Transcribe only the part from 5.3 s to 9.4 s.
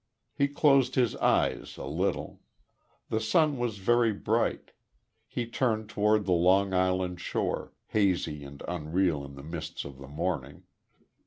turned toward the Long Island shore, hazy and unreal in